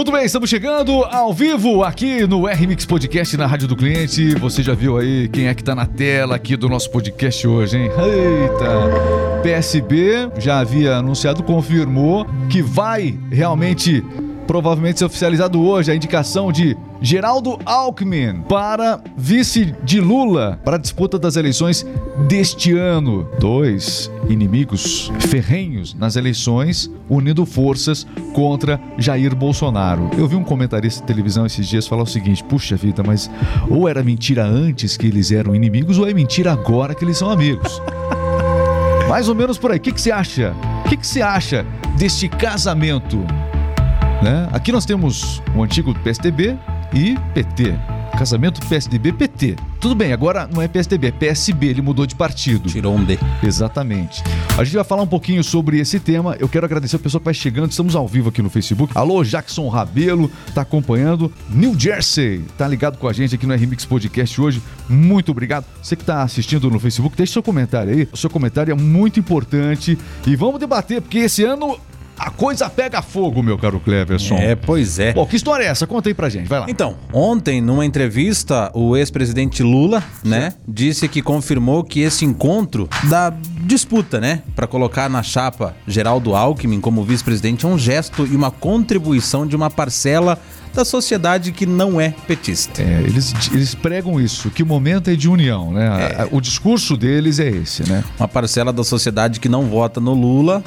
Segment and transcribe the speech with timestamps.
[0.00, 4.34] Muito bem, estamos chegando ao vivo aqui no RMix Podcast na Rádio do Cliente.
[4.36, 7.76] Você já viu aí quem é que tá na tela aqui do nosso podcast hoje,
[7.76, 7.90] hein?
[7.90, 9.42] Eita!
[9.42, 14.02] PSB já havia anunciado, confirmou que vai realmente
[14.50, 20.78] provavelmente ser oficializado hoje a indicação de Geraldo Alckmin para vice de Lula para a
[20.78, 21.86] disputa das eleições
[22.26, 23.28] deste ano.
[23.38, 28.04] Dois inimigos ferrenhos nas eleições, unindo forças
[28.34, 30.10] contra Jair Bolsonaro.
[30.18, 33.30] Eu vi um comentarista de televisão esses dias falar o seguinte: puxa vida, mas
[33.70, 37.30] ou era mentira antes que eles eram inimigos, ou é mentira agora que eles são
[37.30, 37.80] amigos.
[39.08, 39.78] Mais ou menos por aí.
[39.78, 40.52] O que, que você acha?
[40.84, 41.64] O que, que você acha
[41.96, 43.24] deste casamento?
[44.22, 44.48] Né?
[44.52, 46.58] Aqui nós temos o antigo PSDB,
[46.92, 47.74] e PT.
[48.18, 49.56] Casamento PSDB-PT.
[49.80, 52.68] Tudo bem, agora não é PSDB, é PSB, ele mudou de partido.
[52.68, 53.18] Tirou um D.
[53.42, 54.22] Exatamente.
[54.58, 56.36] A gente vai falar um pouquinho sobre esse tema.
[56.38, 57.70] Eu quero agradecer o pessoal que vai chegando.
[57.70, 58.92] Estamos ao vivo aqui no Facebook.
[58.96, 61.32] Alô, Jackson Rabelo, tá acompanhando.
[61.48, 64.60] New Jersey, tá ligado com a gente aqui no RMix Podcast hoje.
[64.88, 65.64] Muito obrigado.
[65.80, 68.08] Você que tá assistindo no Facebook, deixe seu comentário aí.
[68.12, 69.96] O seu comentário é muito importante.
[70.26, 71.78] E vamos debater, porque esse ano
[72.20, 74.34] a coisa pega fogo, meu caro Cleverson.
[74.36, 75.14] É, pois é.
[75.14, 75.86] Bom, que história é essa?
[75.86, 76.66] Conta aí pra gente, vai lá.
[76.68, 83.32] Então, ontem, numa entrevista, o ex-presidente Lula, né, disse que confirmou que esse encontro da
[83.62, 88.50] disputa, né, para colocar na chapa Geraldo Alckmin como vice-presidente é um gesto e uma
[88.50, 90.38] contribuição de uma parcela
[90.74, 92.82] da sociedade que não é petista.
[92.82, 95.86] É, eles, eles pregam isso, que o momento é de união, né?
[96.18, 96.28] É.
[96.30, 98.04] O discurso deles é esse, né?
[98.18, 100.62] Uma parcela da sociedade que não vota no Lula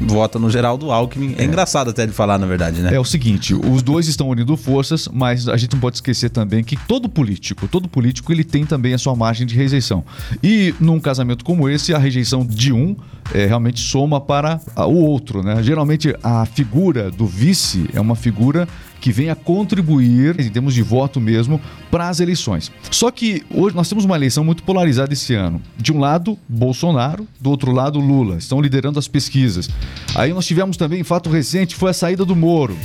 [0.00, 1.34] vota no Geraldo Alckmin.
[1.36, 1.42] É.
[1.42, 2.94] é, engraçado até de falar, na verdade, né?
[2.94, 6.64] É o seguinte, os dois estão unindo forças, mas a gente não pode esquecer também
[6.64, 10.04] que todo político, todo político, ele tem também a sua margem de rejeição.
[10.42, 12.96] E num casamento como esse, a rejeição de um
[13.32, 15.62] é, realmente soma para o outro, né?
[15.62, 18.68] Geralmente a figura do vice é uma figura
[19.00, 22.70] que venha contribuir, em termos de voto mesmo, para as eleições.
[22.90, 25.60] Só que hoje nós temos uma eleição muito polarizada esse ano.
[25.76, 28.36] De um lado, Bolsonaro, do outro lado, Lula.
[28.36, 29.68] Estão liderando as pesquisas.
[30.14, 32.76] Aí nós tivemos também, fato recente, foi a saída do Moro.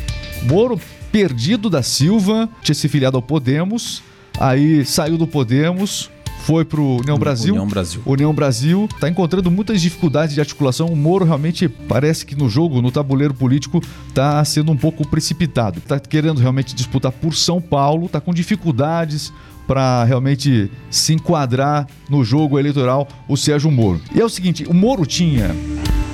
[0.43, 0.79] Moro
[1.11, 4.03] perdido da Silva, tinha se filiado ao Podemos,
[4.39, 6.09] aí saiu do Podemos,
[6.45, 7.53] foi para o União Brasil.
[7.55, 8.01] União Brasil.
[8.05, 10.87] União Brasil está encontrando muitas dificuldades de articulação.
[10.87, 15.79] O Moro realmente parece que no jogo, no tabuleiro político, está sendo um pouco precipitado.
[15.79, 19.33] Está querendo realmente disputar por São Paulo, está com dificuldades
[19.65, 23.99] para realmente se enquadrar no jogo eleitoral o Sérgio Moro.
[24.13, 25.49] E é o seguinte, o Moro tinha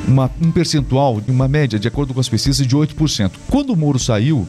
[0.07, 3.31] uma, um percentual, uma média, de acordo com as pesquisas, de 8%.
[3.49, 4.47] Quando o Moro saiu,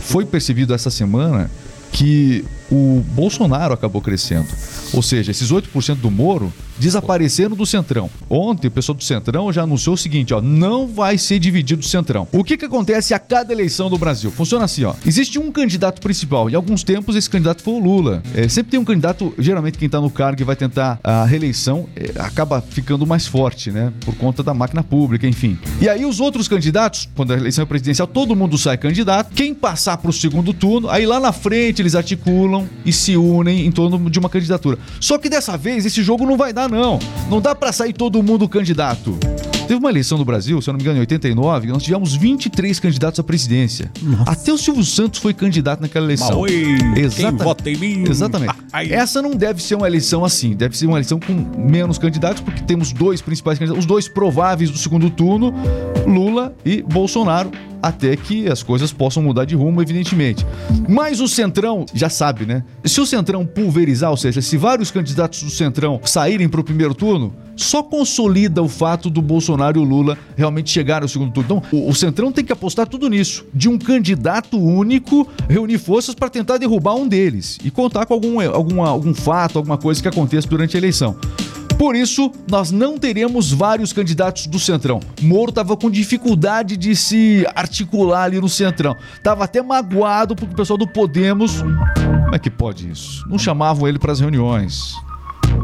[0.00, 1.48] foi percebido essa semana
[1.92, 4.48] que o Bolsonaro acabou crescendo.
[4.92, 8.10] Ou seja, esses 8% do Moro desapareceram do Centrão.
[8.28, 11.84] Ontem o pessoal do Centrão já anunciou o seguinte, ó, não vai ser dividido o
[11.84, 12.26] Centrão.
[12.32, 14.30] O que que acontece a cada eleição do Brasil?
[14.30, 14.94] Funciona assim, ó.
[15.06, 16.50] Existe um candidato principal.
[16.50, 18.22] Em alguns tempos esse candidato foi o Lula.
[18.34, 21.88] É, sempre tem um candidato, geralmente quem tá no cargo e vai tentar a reeleição,
[21.94, 23.92] é, acaba ficando mais forte, né?
[24.00, 25.58] Por conta da máquina pública, enfim.
[25.80, 29.32] E aí os outros candidatos, quando a eleição é presidencial, todo mundo sai candidato.
[29.34, 33.72] Quem passar pro segundo turno, aí lá na frente eles articulam e se unem em
[33.72, 34.78] torno de uma candidatura.
[35.00, 36.98] Só que dessa vez esse jogo não vai dar não.
[37.30, 39.18] Não dá para sair todo mundo candidato.
[39.66, 42.78] Teve uma eleição no Brasil, se eu não me engano, em 89, nós tivemos 23
[42.78, 43.90] candidatos à presidência.
[44.02, 44.30] Nossa.
[44.30, 46.38] Até o Silvio Santos foi candidato naquela eleição.
[46.38, 47.22] Oi, Exata...
[47.22, 48.04] quem vota em mim?
[48.08, 48.54] Exatamente.
[48.72, 48.92] Ai.
[48.92, 52.62] Essa não deve ser uma eleição assim, deve ser uma eleição com menos candidatos, porque
[52.62, 55.54] temos dois principais candidatos, os dois prováveis do segundo turno,
[56.06, 57.50] Lula e Bolsonaro
[57.84, 60.46] até que as coisas possam mudar de rumo, evidentemente.
[60.88, 62.64] Mas o Centrão já sabe, né?
[62.82, 66.94] Se o Centrão pulverizar, ou seja, se vários candidatos do Centrão saírem para o primeiro
[66.94, 71.44] turno, só consolida o fato do Bolsonaro e o Lula realmente chegarem ao segundo turno.
[71.44, 76.14] Então, o, o Centrão tem que apostar tudo nisso, de um candidato único reunir forças
[76.14, 80.08] para tentar derrubar um deles e contar com algum, algum, algum fato, alguma coisa que
[80.08, 81.16] aconteça durante a eleição.
[81.78, 85.00] Por isso, nós não teremos vários candidatos do Centrão.
[85.20, 88.96] Moro estava com dificuldade de se articular ali no Centrão.
[89.22, 91.62] Tava até magoado porque o pessoal do Podemos.
[91.62, 93.28] Como é que pode isso?
[93.28, 94.94] Não chamavam ele para as reuniões.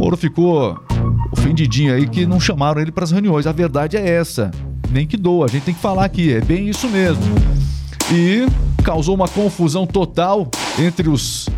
[0.01, 0.83] Moro ficou
[1.31, 3.47] ofendidinho aí que não chamaram ele para as reuniões.
[3.47, 4.51] A verdade é essa.
[4.91, 7.23] Nem que doa, a gente tem que falar aqui, é bem isso mesmo.
[8.11, 8.47] E
[8.83, 11.51] causou uma confusão total entre os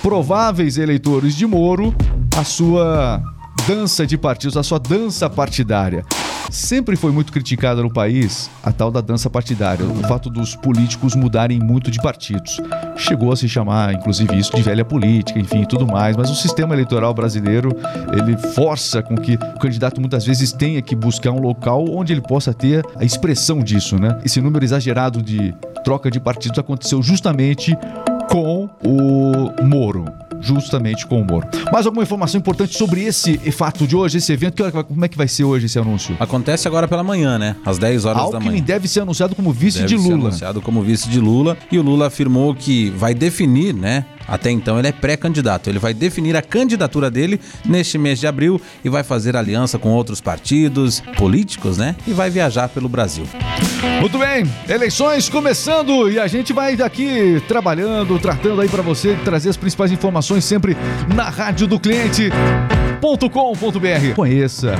[0.00, 1.94] prováveis eleitores de Moro,
[2.38, 3.22] a sua
[3.68, 6.02] dança de partidos, a sua dança partidária.
[6.50, 11.14] sempre foi muito criticada no país a tal da dança partidária, o fato dos políticos
[11.14, 12.62] mudarem muito de partidos.
[13.00, 16.74] Chegou a se chamar, inclusive, isso de velha política, enfim, tudo mais, mas o sistema
[16.74, 17.70] eleitoral brasileiro,
[18.12, 22.20] ele força com que o candidato muitas vezes tenha que buscar um local onde ele
[22.20, 24.18] possa ter a expressão disso, né?
[24.22, 27.76] Esse número exagerado de troca de partidos aconteceu justamente
[30.40, 31.46] justamente com o Moro.
[31.72, 34.62] Mais alguma informação importante sobre esse fato de hoje, esse evento?
[34.84, 36.16] como é que vai ser hoje esse anúncio?
[36.18, 37.56] Acontece agora pela manhã, né?
[37.64, 38.62] Às 10 horas Alckmin da manhã.
[38.64, 40.08] deve ser anunciado como vice deve de Lula.
[40.08, 41.56] Ser anunciado como vice de Lula.
[41.70, 44.04] E o Lula afirmou que vai definir, né?
[44.26, 45.68] Até então ele é pré-candidato.
[45.68, 49.90] Ele vai definir a candidatura dele neste mês de abril e vai fazer aliança com
[49.90, 51.96] outros partidos políticos, né?
[52.06, 53.26] E vai viajar pelo Brasil.
[54.00, 59.50] Muito bem, eleições começando e a gente vai aqui trabalhando, tratando aí para você trazer
[59.50, 60.76] as principais informações sempre
[61.14, 64.14] na rádio do cliente.com.br.
[64.14, 64.74] Conheça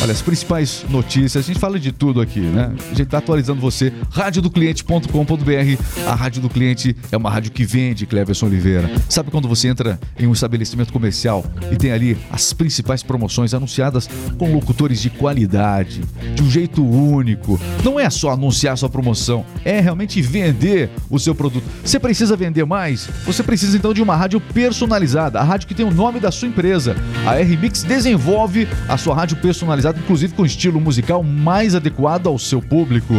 [0.00, 2.72] Olha, as principais notícias, a gente fala de tudo aqui, né?
[2.78, 3.92] A gente está atualizando você.
[4.12, 6.06] Radiodocliente.com.br.
[6.06, 8.88] A Rádio do Cliente é uma rádio que vende, Cleverson Oliveira.
[9.08, 14.08] Sabe quando você entra em um estabelecimento comercial e tem ali as principais promoções anunciadas
[14.38, 16.02] com locutores de qualidade,
[16.32, 17.60] de um jeito único?
[17.82, 21.64] Não é só anunciar sua promoção, é realmente vender o seu produto.
[21.84, 23.08] Você precisa vender mais?
[23.26, 26.46] Você precisa então de uma rádio personalizada, a rádio que tem o nome da sua
[26.46, 26.94] empresa.
[27.26, 32.38] A R-Mix desenvolve a sua rádio personalizada inclusive com o estilo musical mais adequado ao
[32.38, 33.14] seu público.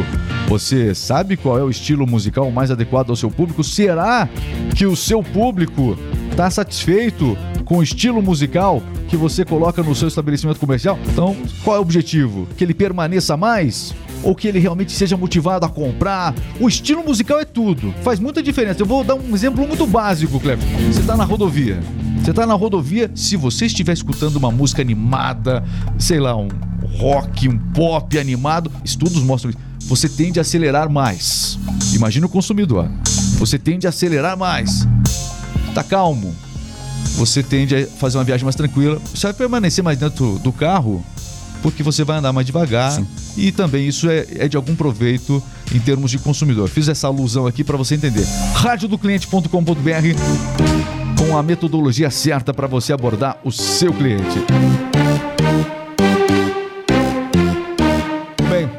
[0.48, 3.64] Você sabe qual é o estilo musical mais adequado ao seu público?
[3.64, 4.28] Será
[4.76, 5.98] que o seu público
[6.32, 10.98] está satisfeito com o estilo musical que você coloca no seu estabelecimento comercial?
[11.08, 12.48] Então, qual é o objetivo?
[12.58, 13.94] Que ele permaneça mais?
[14.24, 16.34] Ou que ele realmente seja motivado a comprar?
[16.60, 18.82] O estilo musical é tudo, faz muita diferença.
[18.82, 20.66] Eu vou dar um exemplo muito básico, Cleber.
[20.92, 21.80] Você está na rodovia,
[22.30, 25.64] você tá na rodovia, se você estiver escutando uma música animada,
[25.98, 26.48] sei lá, um
[27.00, 29.58] rock, um pop animado, estudos mostram isso.
[29.88, 31.58] Você tende a acelerar mais.
[31.92, 32.88] Imagina o consumidor.
[33.40, 34.88] Você tende a acelerar mais.
[35.74, 36.36] Tá calmo.
[37.16, 39.02] Você tende a fazer uma viagem mais tranquila.
[39.12, 41.04] Você vai permanecer mais dentro do carro
[41.64, 43.08] porque você vai andar mais devagar Sim.
[43.36, 45.42] e também isso é, é, de algum proveito
[45.74, 46.70] em termos de consumidor.
[46.70, 48.28] Fiz essa alusão aqui para você entender.
[48.54, 50.79] radiodocliente.com.br
[51.20, 54.40] com a metodologia certa para você abordar o seu cliente.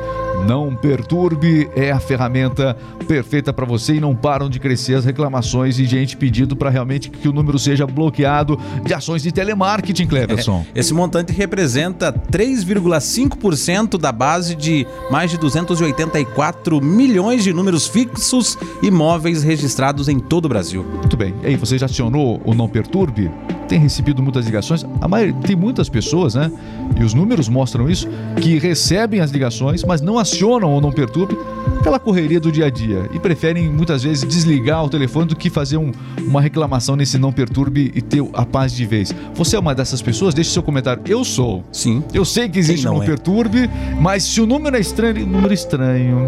[0.47, 2.75] Não Perturbe é a ferramenta
[3.07, 7.09] perfeita para você e não param de crescer as reclamações e gente pedindo para realmente
[7.09, 10.65] que o número seja bloqueado de ações de telemarketing, Cleverson.
[10.73, 18.57] É, esse montante representa 3,5% da base de mais de 284 milhões de números fixos
[18.81, 20.83] e móveis registrados em todo o Brasil.
[20.83, 21.33] Muito bem.
[21.43, 23.29] E aí, você já acionou o Não Perturbe?
[23.69, 24.83] Tem recebido muitas ligações?
[24.99, 26.51] A maioria, tem muitas pessoas, né?
[26.99, 28.09] E os números mostram isso,
[28.41, 31.37] que recebem as ligações, mas não acionam ou não perturbe
[31.79, 35.51] aquela correria do dia a dia e preferem muitas vezes desligar o telefone do que
[35.51, 35.91] fazer um,
[36.25, 39.13] uma reclamação nesse não perturbe e ter a paz de vez.
[39.35, 40.33] Você é uma dessas pessoas?
[40.33, 41.03] Deixe seu comentário.
[41.05, 41.63] Eu sou.
[41.71, 42.03] Sim.
[42.11, 43.05] Eu sei que existe um não é.
[43.05, 43.69] perturbe,
[44.01, 46.27] mas se o número é estranho, número estranho,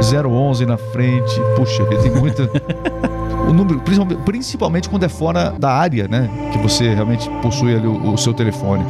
[0.00, 2.48] 011 na frente, puxa, tem muita
[3.46, 3.80] o número,
[4.24, 6.28] principalmente, quando é fora da área, né?
[6.52, 8.84] Que você realmente possui ali o, o seu telefone.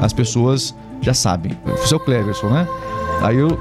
[0.00, 1.58] As pessoas já sabem.
[1.64, 2.66] Você é o Cleverson, né?
[3.22, 3.58] Aí eu.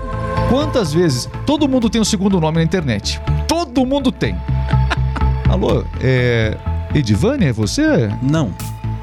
[0.49, 1.29] Quantas vezes.
[1.45, 3.21] Todo mundo tem um segundo nome na internet.
[3.47, 4.35] Todo mundo tem.
[5.49, 6.57] Alô, é.
[6.93, 8.09] Edivânia, é você?
[8.21, 8.51] Não.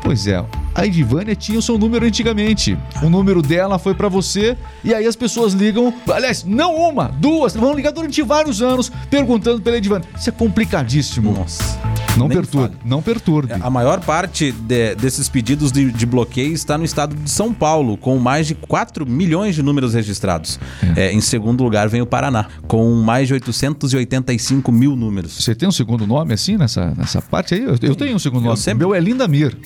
[0.03, 0.45] Pois é.
[0.79, 2.79] A Edivânia tinha o seu número antigamente.
[3.03, 7.57] O número dela foi pra você e aí as pessoas ligam, aliás, não uma, duas,
[7.57, 10.09] vão ligar durante vários anos perguntando pela Edivânia.
[10.17, 11.33] Isso é complicadíssimo.
[11.33, 11.88] Nossa.
[12.19, 12.81] Não Nem perturbe, fale.
[12.91, 13.53] não perturbe.
[13.61, 17.97] A maior parte de- desses pedidos de, de bloqueio está no estado de São Paulo,
[17.97, 20.59] com mais de 4 milhões de números registrados.
[20.97, 25.33] É, em segundo lugar vem o Paraná, com mais de 885 mil números.
[25.43, 27.63] Você tem um segundo nome assim nessa, nessa parte aí?
[27.63, 28.57] Eu, eu tenho um segundo nome.
[28.57, 29.57] sempre- Meu é Linda Mir.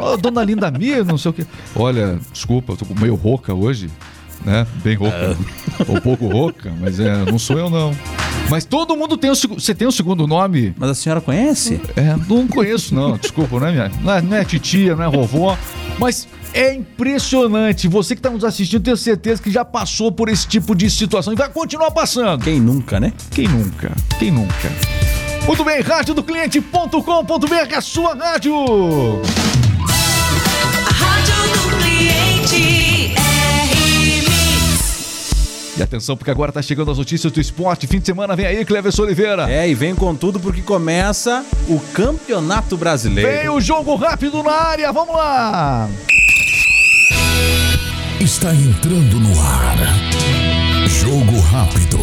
[0.00, 1.46] Ó, dona Linda Mir, não sei o quê.
[1.74, 3.90] Olha, desculpa, eu tô meio rouca hoje.
[4.44, 4.66] Né?
[4.84, 5.36] Bem rouca.
[5.88, 7.92] Um pouco rouca, mas é, não sou eu não.
[8.48, 9.60] Mas todo mundo tem o segundo.
[9.60, 10.74] Você tem o segundo nome?
[10.76, 11.80] Mas a senhora conhece?
[11.96, 13.16] É, não conheço, não.
[13.16, 13.92] Desculpa, né, minha?
[14.02, 15.58] Não é, não é titia, não é vovó.
[15.98, 17.88] Mas é impressionante.
[17.88, 21.32] Você que está nos assistindo, tenho certeza que já passou por esse tipo de situação
[21.32, 22.44] e vai continuar passando.
[22.44, 23.12] Quem nunca, né?
[23.30, 23.92] Quem nunca?
[24.18, 24.70] Quem nunca?
[25.46, 28.54] Muito bem, radiodocliente.com.br, a sua rádio.
[35.76, 37.86] E atenção, porque agora tá chegando as notícias do esporte.
[37.86, 39.50] Fim de semana vem aí, Cleverson Oliveira.
[39.50, 43.30] É, e vem com tudo porque começa o Campeonato Brasileiro.
[43.30, 45.86] Vem o jogo rápido na área, vamos lá.
[48.18, 49.76] Está entrando no ar.
[50.88, 51.98] Jogo rápido.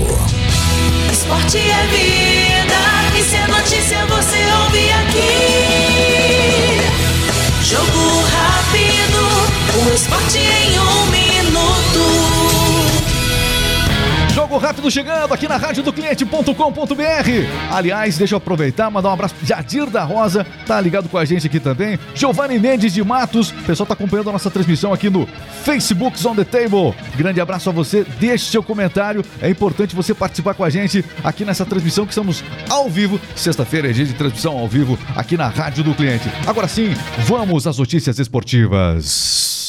[1.12, 2.76] Esporte é vida.
[3.18, 5.74] E se é notícia, você ouve aqui.
[7.64, 9.22] Jogo rápido.
[9.84, 12.53] O esporte em um minuto.
[14.34, 16.54] Jogo rápido chegando aqui na rádio do cliente.com.br.
[17.72, 19.36] Aliás, deixa eu aproveitar, mandar um abraço.
[19.44, 22.00] Jadir da Rosa tá ligado com a gente aqui também.
[22.16, 23.52] Giovanni Mendes de Matos.
[23.52, 25.28] O pessoal tá acompanhando a nossa transmissão aqui no
[25.64, 26.96] Facebook on the Table.
[27.16, 28.04] Grande abraço a você.
[28.20, 29.24] Deixe seu comentário.
[29.40, 33.22] É importante você participar com a gente aqui nessa transmissão que estamos ao vivo.
[33.36, 36.28] Sexta-feira é dia de transmissão ao vivo aqui na Rádio do Cliente.
[36.48, 36.96] Agora sim,
[37.28, 39.63] vamos às notícias esportivas.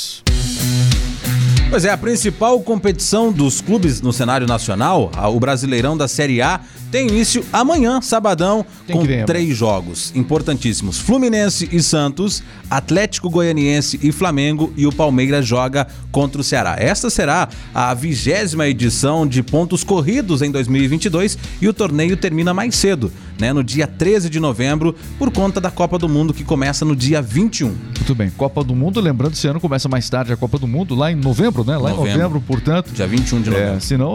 [1.75, 6.61] Pois é, a principal competição dos clubes no cenário nacional, o Brasileirão da Série A,
[6.93, 14.13] tem início amanhã, sabadão, Quem com três jogos importantíssimos: Fluminense e Santos, Atlético Goianiense e
[14.13, 16.77] Flamengo, e o Palmeiras joga contra o Ceará.
[16.79, 22.77] Esta será a vigésima edição de pontos corridos em 2022 e o torneio termina mais
[22.77, 26.85] cedo, né, no dia 13 de novembro, por conta da Copa do Mundo que começa
[26.85, 27.69] no dia 21.
[27.69, 30.95] Muito bem, Copa do Mundo, lembrando, esse ano começa mais tarde a Copa do Mundo,
[30.95, 31.77] lá em novembro, né?
[31.77, 32.19] Lá em Novembro.
[32.23, 32.91] novembro, portanto.
[32.93, 33.75] Dia 21 de novembro.
[33.77, 34.15] É, senão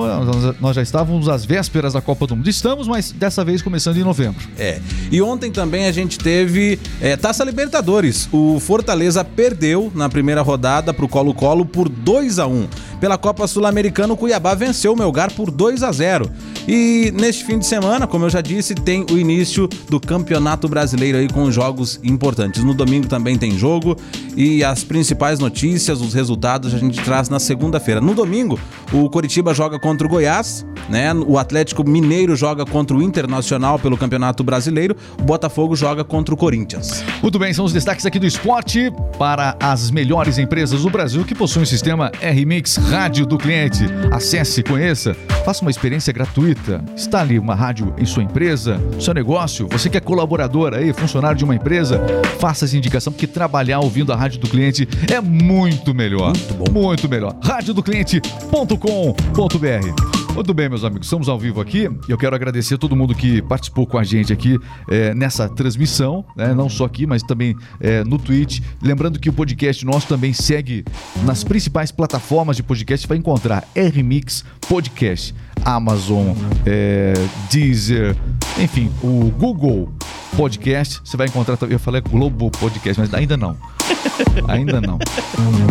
[0.59, 2.49] nós- já estávamos às vésperas da Copa do Mundo.
[2.49, 4.47] Estamos, mas dessa vez começando em novembro.
[4.57, 4.79] É.
[5.11, 8.29] E ontem também a gente teve é, Taça Libertadores.
[8.31, 12.67] O Fortaleza perdeu na primeira rodada pro Colo-Colo por 2 a 1
[12.99, 16.29] Pela Copa Sul-Americana, o Cuiabá venceu o Melgar por 2 a 0
[16.67, 21.17] E neste fim de semana, como eu já disse, tem o início do Campeonato Brasileiro
[21.17, 22.61] aí com jogos importantes.
[22.61, 23.95] No domingo também tem jogo
[24.35, 28.01] e as principais notícias, os resultados a gente traz na segunda-feira.
[28.01, 28.59] No domingo,
[28.91, 31.13] o Coritiba joga contra o Goiás, né?
[31.13, 36.37] O Atlético Mineiro joga contra o Internacional pelo Campeonato Brasileiro, o Botafogo joga contra o
[36.37, 37.03] Corinthians.
[37.21, 41.33] Muito bem, são os destaques aqui do esporte para as melhores empresas do Brasil que
[41.33, 43.85] possuem o sistema R-Mix Rádio do Cliente.
[44.11, 45.13] Acesse, conheça,
[45.45, 46.83] faça uma experiência gratuita.
[46.95, 49.67] Instale uma rádio em sua empresa, seu negócio.
[49.71, 52.01] Você que é colaborador aí, funcionário de uma empresa,
[52.39, 56.33] faça essa indicação porque trabalhar ouvindo a rádio do cliente é muito melhor.
[56.35, 56.65] Muito bom.
[56.71, 57.35] Muito melhor.
[57.43, 62.95] radiodocliente.com.br muito bem, meus amigos, estamos ao vivo aqui e eu quero agradecer a todo
[62.95, 64.57] mundo que participou com a gente aqui
[64.89, 66.53] eh, nessa transmissão, né?
[66.53, 68.61] não só aqui, mas também eh, no Twitch.
[68.81, 70.85] Lembrando que o podcast nosso também segue
[71.23, 75.33] nas principais plataformas de podcast, vai encontrar RMix Podcast,
[75.65, 76.33] Amazon,
[76.65, 77.13] eh,
[77.51, 78.15] Deezer,
[78.57, 79.91] enfim, o Google
[80.35, 81.01] Podcast.
[81.03, 81.57] Você vai encontrar.
[81.69, 83.55] Eu falei Globo Podcast, mas ainda não.
[84.47, 84.99] Ainda não.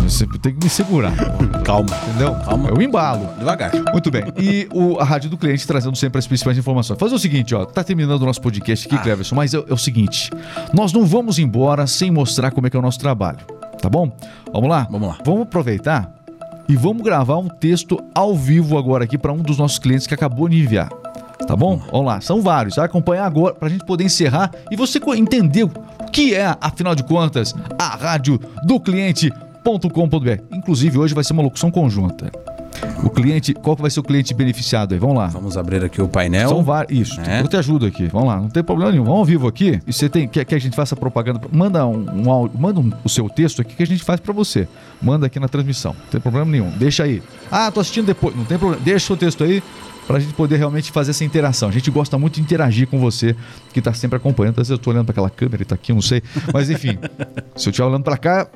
[0.03, 1.13] Você tem que me segurar,
[1.65, 1.89] Calma.
[2.09, 2.35] entendeu?
[2.35, 2.69] Calma.
[2.69, 3.29] Eu embalo.
[3.39, 3.71] Devagar.
[3.93, 4.25] Muito bem.
[4.37, 6.99] E o, a Rádio do Cliente trazendo sempre as principais informações.
[6.99, 7.65] Fazer o seguinte, ó.
[7.65, 10.31] Tá terminando o nosso podcast aqui, Cleverson, mas é, é o seguinte.
[10.75, 13.41] Nós não vamos embora sem mostrar como é que é o nosso trabalho.
[13.81, 14.11] Tá bom?
[14.53, 14.87] Vamos lá?
[14.91, 15.19] Vamos lá.
[15.25, 16.13] Vamos aproveitar
[16.69, 20.15] e vamos gravar um texto ao vivo agora aqui para um dos nossos clientes que
[20.15, 20.91] acabou de enviar.
[21.49, 21.79] Tá bom?
[21.91, 22.21] Vamos lá.
[22.21, 22.77] São vários.
[22.77, 25.71] Vai acompanhar agora pra gente poder encerrar e você entender o
[26.13, 30.43] que é, afinal de contas, a rádio do cliente.com.br.
[30.53, 32.31] Inclusive, hoje vai ser uma locução conjunta.
[33.03, 34.99] O cliente, qual que vai ser o cliente beneficiado aí?
[35.01, 35.27] Vamos lá.
[35.29, 36.49] Vamos abrir aqui o painel.
[36.51, 37.09] São vários.
[37.09, 37.41] Isso, É.
[37.41, 38.07] eu te ajudo aqui.
[38.09, 39.05] Vamos lá, não tem problema nenhum.
[39.05, 39.81] Vamos ao vivo aqui.
[39.87, 41.41] E você tem quer que a gente faça propaganda?
[41.51, 44.33] Manda um, um áudio, manda um- o seu texto aqui que a gente faz pra
[44.33, 44.69] você.
[45.03, 45.93] Manda aqui na transmissão.
[45.99, 46.71] Não tem problema nenhum.
[46.77, 47.23] Deixa aí.
[47.51, 48.37] Ah, tô assistindo depois.
[48.37, 48.83] Não tem problema.
[48.85, 49.63] Deixa o seu texto aí
[50.09, 51.69] pra gente poder realmente fazer essa interação.
[51.69, 53.37] A gente gosta muito de interagir com você
[53.75, 54.53] que tá sempre acompanhando.
[54.55, 56.23] Às vezes eu tô olhando pra aquela câmera e tá aqui, não sei.
[56.53, 56.99] Mas enfim,
[57.55, 58.49] se eu estiver olhando pra cá,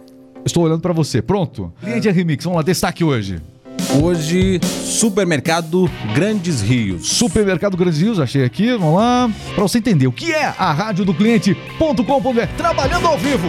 [0.47, 1.21] estou olhando pra você.
[1.21, 1.71] Pronto.
[1.80, 3.38] Cliente Remix, vamos lá, destaque hoje.
[4.02, 7.06] Hoje, supermercado Grandes Rios.
[7.09, 9.30] Supermercado Grandes Rios, achei aqui, vamos lá.
[9.54, 13.49] Pra você entender o que é a rádio do cliente.com.br, trabalhando ao vivo.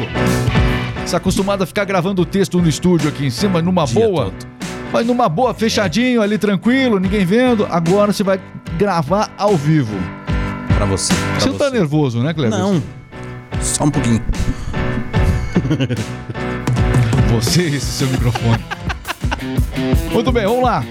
[1.05, 4.07] Você é acostumado a ficar gravando o texto no estúdio aqui em cima, numa Dia
[4.07, 4.25] boa.
[4.25, 4.52] todo.
[4.93, 7.65] Mas numa boa, fechadinho, ali tranquilo, ninguém vendo.
[7.65, 8.39] Agora você vai
[8.77, 9.95] gravar ao vivo.
[10.75, 11.11] Pra você.
[11.13, 12.57] pra você não tá nervoso, né, Cleber?
[12.57, 12.81] Não.
[13.59, 14.21] Só um pouquinho.
[17.33, 18.63] Você e esse seu microfone.
[20.11, 20.83] Muito bem, vamos lá.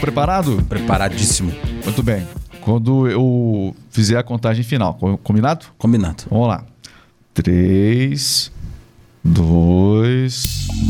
[0.00, 0.60] Preparado?
[0.68, 1.52] Preparadíssimo.
[1.84, 2.26] Muito bem.
[2.60, 5.66] Quando eu fizer a contagem final, com- combinado?
[5.78, 6.24] Combinado.
[6.28, 6.64] Vamos lá.
[7.32, 8.50] Três,
[9.22, 9.46] dois.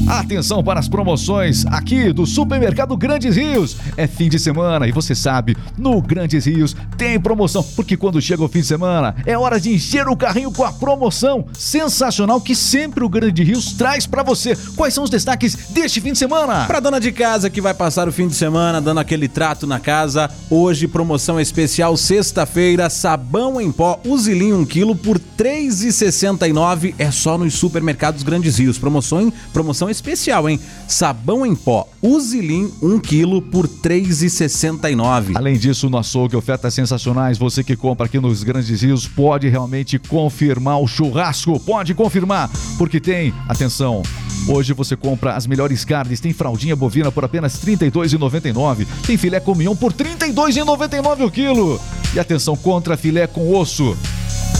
[0.08, 3.76] Atenção para as promoções aqui do Supermercado Grandes Rios.
[3.96, 8.44] É fim de semana e você sabe, no Grandes Rios tem promoção, porque quando chega
[8.44, 12.54] o fim de semana é hora de encher o carrinho com a promoção sensacional que
[12.54, 14.56] sempre o Grande Rios traz para você.
[14.76, 16.66] Quais são os destaques deste fim de semana?
[16.66, 19.80] Pra dona de casa que vai passar o fim de semana dando aquele trato na
[19.80, 27.10] casa, hoje promoção especial sexta-feira, sabão em pó Usilim 1 kg por R$ 3,69 é
[27.10, 28.78] só nos supermercados Grandes Rios.
[28.78, 30.60] Promoção, promoção especial, hein?
[30.86, 35.32] Sabão em pó Usilim 1 kg por R$ 3,69.
[35.34, 37.36] Além disso, no açougue, ofertas sensacionais.
[37.36, 41.58] Você que compra aqui nos Grandes Rios pode realmente confirmar o churrasco.
[41.58, 42.48] Pode confirmar,
[42.78, 44.02] porque tem, atenção,
[44.46, 46.20] hoje você compra as melhores carnes.
[46.20, 48.86] Tem fraldinha bovina por apenas R$ 32,99.
[49.04, 51.80] Tem filé com mignon por R$ 32,99 o quilo.
[52.14, 53.96] E atenção, contra filé com osso.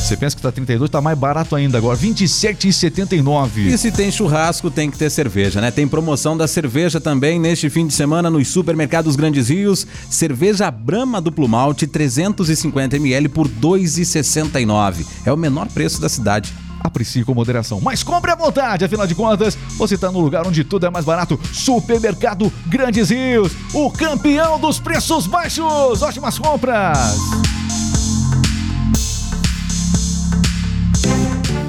[0.07, 3.67] Você pensa que tá 32, tá mais barato ainda agora, R$ 27,79.
[3.67, 5.73] E se tem churrasco, tem que ter cerveja, né?
[5.73, 9.85] Tem promoção da cerveja também neste fim de semana nos supermercados Grandes Rios.
[10.09, 15.05] Cerveja Brahma Duplo Malte, 350ml por R$ 2,69.
[15.25, 16.55] É o menor preço da cidade.
[16.85, 20.63] Aprecie com moderação, mas compre à vontade, afinal de contas, você está no lugar onde
[20.63, 21.37] tudo é mais barato.
[21.53, 26.01] Supermercado Grandes Rios, o campeão dos preços baixos.
[26.01, 27.56] Ótimas compras!